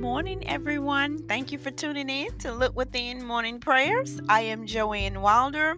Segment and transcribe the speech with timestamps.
[0.00, 1.18] morning, everyone.
[1.28, 4.18] Thank you for tuning in to Look Within Morning Prayers.
[4.30, 5.76] I am Joanne Wilder,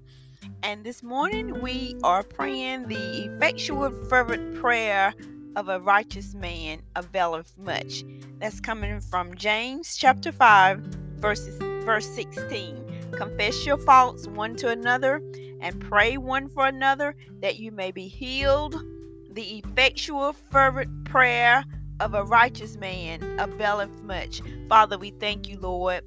[0.63, 5.13] and this morning we are praying the effectual, fervent prayer
[5.57, 8.05] of a righteous man availeth much.
[8.39, 10.79] That's coming from James chapter 5,
[11.19, 13.11] verses, verse 16.
[13.11, 15.21] Confess your faults one to another
[15.61, 18.81] and pray one for another that you may be healed.
[19.33, 21.65] The effectual, fervent prayer
[22.03, 24.43] of a righteous man availeth much.
[24.69, 26.03] Father, we thank you, Lord,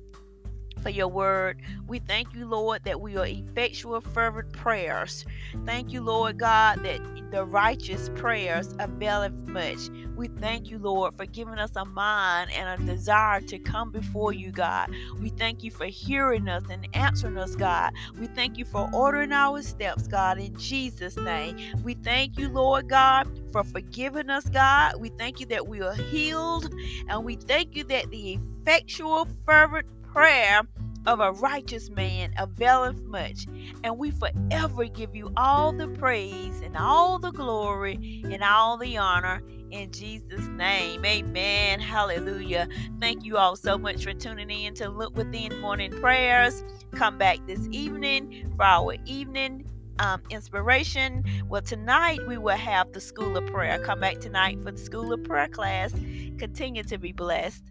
[0.85, 1.59] for your word.
[1.87, 5.25] We thank you, Lord, that we are effectual, fervent prayers.
[5.65, 9.89] Thank you, Lord God, that the righteous prayers availeth much.
[10.15, 14.31] We thank you, Lord, for giving us a mind and a desire to come before
[14.31, 14.91] you, God.
[15.19, 17.91] We thank you for hearing us and answering us, God.
[18.19, 21.57] We thank you for ordering our steps, God, in Jesus' name.
[21.83, 24.97] We thank you, Lord God, for forgiving us, God.
[24.99, 26.71] We thank you that we are healed,
[27.09, 30.61] and we thank you that the effectual, fervent prayer
[31.05, 33.47] of a righteous man availeth much.
[33.83, 38.95] And we forever give you all the praise and all the glory and all the
[38.95, 41.03] honor in Jesus' name.
[41.03, 41.81] Amen.
[41.81, 42.69] Hallelujah.
[43.01, 46.63] Thank you all so much for tuning in to Look Within Morning Prayers.
[46.95, 51.25] Come back this evening for our evening um, inspiration.
[51.49, 53.79] Well, tonight we will have the School of Prayer.
[53.79, 55.91] Come back tonight for the School of Prayer class.
[56.37, 57.63] Continue to be blessed.